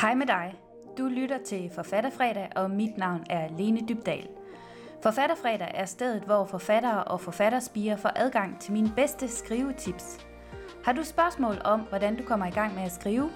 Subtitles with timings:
[0.00, 0.54] Hej med dig.
[0.98, 4.28] Du lytter til Forfatterfredag, og mit navn er Lene Dybdal.
[5.02, 10.26] Forfatterfredag er stedet, hvor forfattere og forfatterspiger får adgang til mine bedste skrivetips.
[10.84, 13.30] Har du spørgsmål om, hvordan du kommer i gang med at skrive?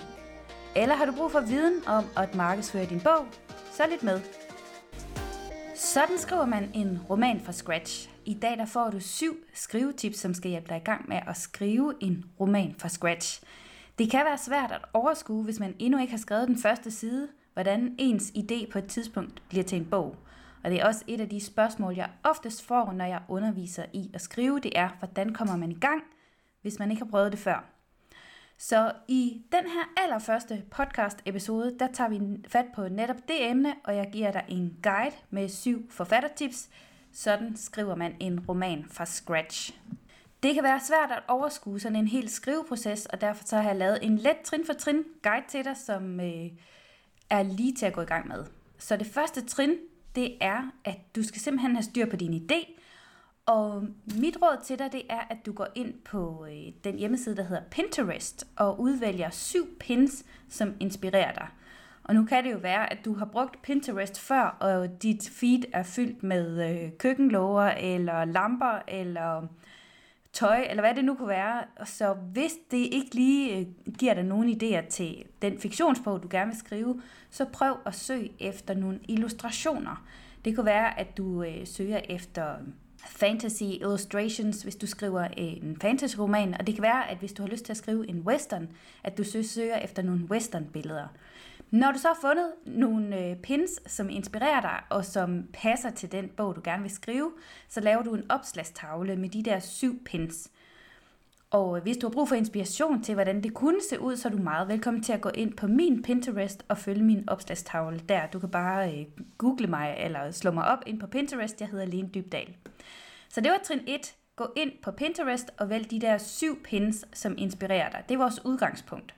[0.76, 3.26] Eller har du brug for viden om at markedsføre din bog?
[3.72, 4.20] Så lidt med.
[5.74, 8.10] Sådan skriver man en roman fra scratch.
[8.24, 11.36] I dag der får du syv skrivetips, som skal hjælpe dig i gang med at
[11.36, 13.42] skrive en roman fra scratch.
[14.00, 17.28] Det kan være svært at overskue, hvis man endnu ikke har skrevet den første side,
[17.52, 20.16] hvordan ens idé på et tidspunkt bliver til en bog.
[20.64, 24.10] Og det er også et af de spørgsmål, jeg oftest får, når jeg underviser i
[24.14, 26.02] at skrive, det er, hvordan kommer man i gang,
[26.62, 27.64] hvis man ikke har prøvet det før.
[28.58, 33.74] Så i den her allerførste podcast episode, der tager vi fat på netop det emne,
[33.84, 36.68] og jeg giver dig en guide med syv forfattertips.
[37.12, 39.78] Sådan skriver man en roman fra scratch.
[40.42, 43.76] Det kan være svært at overskue sådan en hel skriveproces, og derfor så har jeg
[43.76, 46.50] lavet en let trin for trin guide til dig, som øh,
[47.30, 48.44] er lige til at gå i gang med.
[48.78, 49.76] Så det første trin,
[50.14, 52.80] det er, at du skal simpelthen have styr på din idé,
[53.46, 53.84] og
[54.20, 57.42] mit råd til dig, det er, at du går ind på øh, den hjemmeside, der
[57.42, 61.48] hedder Pinterest, og udvælger syv pins, som inspirerer dig.
[62.04, 65.62] Og nu kan det jo være, at du har brugt Pinterest før, og dit feed
[65.72, 69.48] er fyldt med øh, køkkenlåger, eller lamper, eller
[70.32, 71.64] tøj, eller hvad det nu kunne være.
[71.84, 73.66] Så hvis det ikke lige øh,
[73.98, 78.32] giver dig nogen idéer til den fiktionsbog, du gerne vil skrive, så prøv at søge
[78.38, 80.04] efter nogle illustrationer.
[80.44, 82.54] Det kunne være, at du øh, søger efter
[83.06, 87.42] fantasy illustrations, hvis du skriver øh, en fantasy-roman, og det kan være, at hvis du
[87.42, 88.68] har lyst til at skrive en western,
[89.04, 91.08] at du søger efter nogle western-billeder.
[91.70, 96.12] Når du så har fundet nogle øh, pins, som inspirerer dig, og som passer til
[96.12, 97.32] den bog, du gerne vil skrive,
[97.68, 100.50] så laver du en opslagstavle med de der syv pins.
[101.50, 104.28] Og øh, hvis du har brug for inspiration til, hvordan det kunne se ud, så
[104.28, 108.00] er du meget velkommen til at gå ind på min Pinterest og følge min opslagstavle
[108.08, 108.26] der.
[108.26, 109.06] Du kan bare øh,
[109.38, 111.60] google mig eller slå mig op ind på Pinterest.
[111.60, 112.56] Jeg hedder Lene Dybdal.
[113.28, 114.14] Så det var trin 1.
[114.36, 118.04] Gå ind på Pinterest og vælg de der syv pins, som inspirerer dig.
[118.08, 119.14] Det er vores udgangspunkt.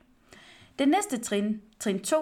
[0.78, 2.16] Det næste trin, trin 2,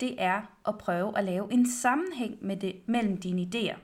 [0.00, 3.76] det er at prøve at lave en sammenhæng med det, mellem dine idéer.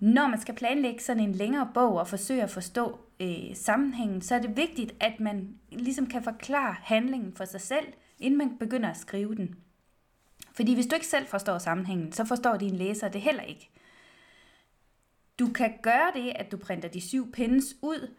[0.00, 4.34] Når man skal planlægge sådan en længere bog og forsøge at forstå øh, sammenhængen, så
[4.34, 7.86] er det vigtigt, at man ligesom kan forklare handlingen for sig selv,
[8.18, 9.56] inden man begynder at skrive den.
[10.54, 13.70] Fordi hvis du ikke selv forstår sammenhængen, så forstår din læser det heller ikke.
[15.38, 18.14] Du kan gøre det, at du printer de syv pins ud,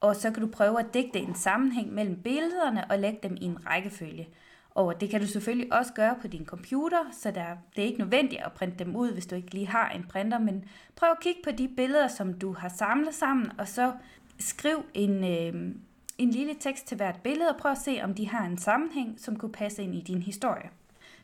[0.00, 3.44] og så kan du prøve at digte en sammenhæng mellem billederne og lægge dem i
[3.44, 4.28] en rækkefølge.
[4.74, 7.46] Og det kan du selvfølgelig også gøre på din computer, så der,
[7.76, 10.38] det er ikke nødvendigt at printe dem ud, hvis du ikke lige har en printer,
[10.38, 10.64] men
[10.96, 13.92] prøv at kigge på de billeder, som du har samlet sammen, og så
[14.38, 15.74] skriv en, øh,
[16.18, 19.20] en lille tekst til hvert billede, og prøv at se, om de har en sammenhæng,
[19.20, 20.70] som kunne passe ind i din historie.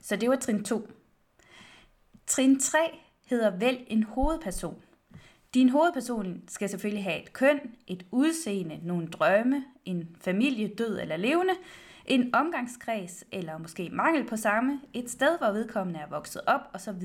[0.01, 0.89] Så det var trin 2.
[2.27, 2.79] Trin 3
[3.27, 4.83] hedder Vælg en hovedperson.
[5.55, 11.17] Din hovedperson skal selvfølgelig have et køn, et udseende, nogle drømme, en familie, død eller
[11.17, 11.55] levende,
[12.09, 17.03] en omgangskreds eller måske mangel på samme, et sted, hvor vedkommende er vokset op osv.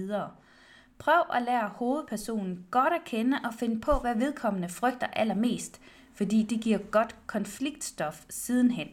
[0.98, 5.82] Prøv at lære hovedpersonen godt at kende og finde på, hvad vedkommende frygter allermest,
[6.14, 8.88] fordi det giver godt konfliktstof sidenhen.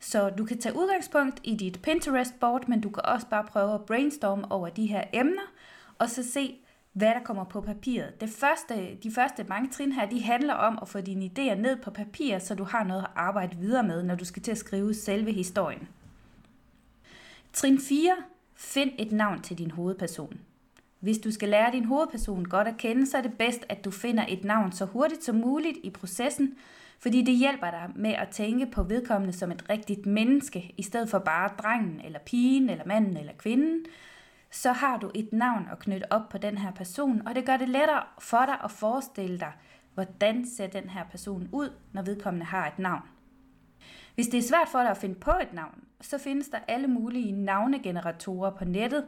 [0.00, 3.84] Så du kan tage udgangspunkt i dit Pinterest-board, men du kan også bare prøve at
[3.84, 5.52] brainstorme over de her emner,
[5.98, 6.58] og så se,
[6.92, 8.20] hvad der kommer på papiret.
[8.20, 11.76] Det første, de første mange trin her, de handler om at få dine idéer ned
[11.82, 14.58] på papir, så du har noget at arbejde videre med, når du skal til at
[14.58, 15.88] skrive selve historien.
[17.52, 18.16] Trin 4.
[18.54, 20.40] Find et navn til din hovedperson.
[21.00, 23.90] Hvis du skal lære din hovedperson godt at kende, så er det bedst, at du
[23.90, 26.54] finder et navn så hurtigt som muligt i processen,
[26.98, 31.08] fordi det hjælper dig med at tænke på vedkommende som et rigtigt menneske, i stedet
[31.08, 33.84] for bare drengen, eller pigen, eller manden, eller kvinden,
[34.52, 37.56] så har du et navn at knytte op på den her person, og det gør
[37.56, 39.52] det lettere for dig at forestille dig,
[39.94, 43.02] hvordan ser den her person ud, når vedkommende har et navn.
[44.14, 46.88] Hvis det er svært for dig at finde på et navn, så findes der alle
[46.88, 49.04] mulige navnegeneratorer på nettet.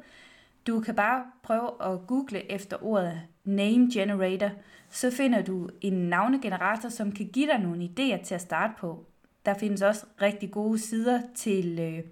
[0.67, 4.51] Du kan bare prøve at google efter ordet name generator,
[4.91, 9.07] så finder du en navnegenerator, som kan give dig nogle idéer til at starte på.
[9.47, 12.05] Der findes også rigtig gode sider til øh,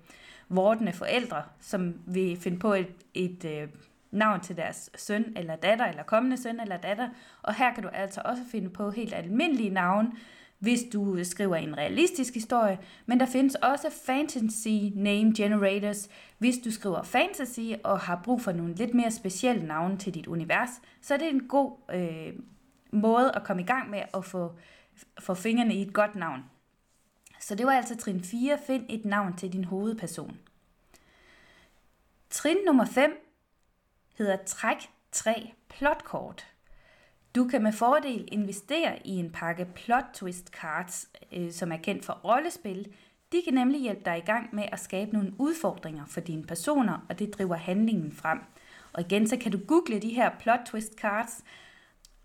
[0.54, 3.68] vordende forældre, som vil finde på et, et øh,
[4.10, 7.08] navn til deres søn eller datter, eller kommende søn eller datter.
[7.42, 10.12] Og her kan du altså også finde på helt almindelige navne,
[10.58, 16.08] hvis du skriver en realistisk historie, men der findes også fantasy name generators.
[16.38, 20.26] Hvis du skriver fantasy og har brug for nogle lidt mere specielle navne til dit
[20.26, 20.70] univers,
[21.00, 22.32] så er det en god øh,
[22.92, 24.52] måde at komme i gang med at få,
[25.20, 26.40] få fingrene i et godt navn.
[27.42, 28.58] Så det var altså trin 4.
[28.66, 30.38] Find et navn til din hovedperson.
[32.30, 33.36] Trin nummer 5
[34.18, 36.46] hedder Træk 3 plotkort.
[37.34, 42.04] Du kan med fordel investere i en pakke plot twist cards, øh, som er kendt
[42.04, 42.92] for rollespil.
[43.32, 47.06] De kan nemlig hjælpe dig i gang med at skabe nogle udfordringer for dine personer,
[47.08, 48.38] og det driver handlingen frem.
[48.92, 51.44] Og igen, så kan du google de her plot twist cards,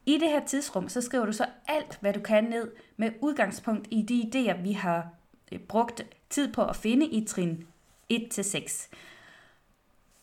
[0.07, 3.87] I det her tidsrum, så skriver du så alt, hvad du kan ned med udgangspunkt
[3.91, 5.09] i de idéer, vi har
[5.51, 7.67] øh, brugt tid på at finde i trin
[8.13, 8.89] 1-6.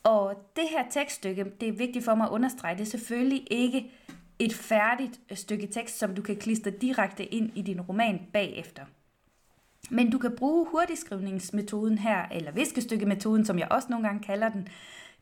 [0.03, 3.91] Og det her tekststykke, det er vigtigt for mig at understrege, det er selvfølgelig ikke
[4.39, 8.83] et færdigt øh, stykke tekst, som du kan klistre direkte ind i din roman bagefter.
[9.91, 14.69] Men du kan bruge hurtigskrivningsmetoden her, eller viskestykkemetoden, som jeg også nogle gange kalder den,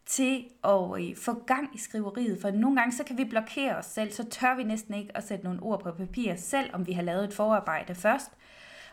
[0.06, 2.38] til at øh, få gang i skriveriet.
[2.40, 5.28] For nogle gange så kan vi blokere os selv, så tør vi næsten ikke at
[5.28, 8.31] sætte nogle ord på papir, selv om vi har lavet et forarbejde først.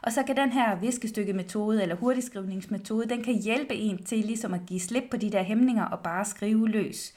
[0.01, 4.61] Og så kan den her viskestykke-metode eller hurtigskrivningsmetode, den kan hjælpe en til ligesom at
[4.67, 7.13] give slip på de der hæmninger og bare skrive løs.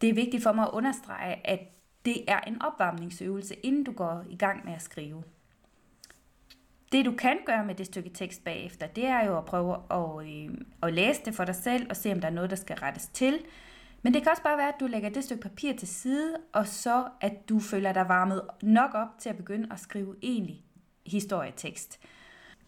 [0.00, 1.60] Det er vigtigt for mig at understrege, at
[2.04, 5.22] det er en opvarmningsøvelse, inden du går i gang med at skrive.
[6.92, 10.26] Det du kan gøre med det stykke tekst bagefter, det er jo at prøve at,
[10.26, 10.50] øh,
[10.82, 13.06] at læse det for dig selv og se, om der er noget, der skal rettes
[13.06, 13.38] til.
[14.02, 16.66] Men det kan også bare være, at du lægger det stykke papir til side, og
[16.66, 20.64] så at du føler dig varmet nok op til at begynde at skrive egentlig
[21.06, 22.00] historietekst.